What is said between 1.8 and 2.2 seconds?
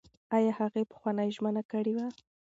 وه؟